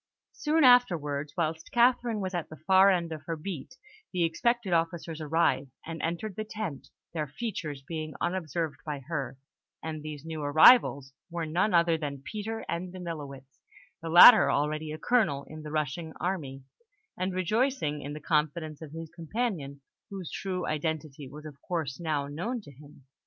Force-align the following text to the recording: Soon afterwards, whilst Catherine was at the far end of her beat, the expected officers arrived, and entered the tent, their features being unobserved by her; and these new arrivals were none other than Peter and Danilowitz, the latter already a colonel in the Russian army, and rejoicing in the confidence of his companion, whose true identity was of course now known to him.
Soon 0.33 0.63
afterwards, 0.63 1.31
whilst 1.37 1.71
Catherine 1.71 2.21
was 2.21 2.33
at 2.33 2.49
the 2.49 2.55
far 2.55 2.89
end 2.89 3.11
of 3.11 3.21
her 3.25 3.35
beat, 3.35 3.75
the 4.11 4.23
expected 4.23 4.73
officers 4.73 5.21
arrived, 5.21 5.69
and 5.85 6.01
entered 6.01 6.35
the 6.35 6.43
tent, 6.43 6.87
their 7.13 7.27
features 7.27 7.83
being 7.87 8.15
unobserved 8.19 8.79
by 8.83 9.01
her; 9.01 9.37
and 9.83 10.01
these 10.01 10.25
new 10.25 10.41
arrivals 10.41 11.13
were 11.29 11.45
none 11.45 11.75
other 11.75 11.99
than 11.99 12.23
Peter 12.23 12.65
and 12.67 12.91
Danilowitz, 12.91 13.59
the 14.01 14.09
latter 14.09 14.49
already 14.49 14.91
a 14.91 14.97
colonel 14.97 15.43
in 15.47 15.61
the 15.61 15.69
Russian 15.69 16.13
army, 16.19 16.63
and 17.15 17.31
rejoicing 17.35 18.01
in 18.01 18.13
the 18.13 18.19
confidence 18.19 18.81
of 18.81 18.93
his 18.93 19.11
companion, 19.11 19.81
whose 20.09 20.31
true 20.31 20.65
identity 20.65 21.27
was 21.29 21.45
of 21.45 21.61
course 21.61 21.99
now 21.99 22.25
known 22.25 22.59
to 22.61 22.71
him. 22.71 23.05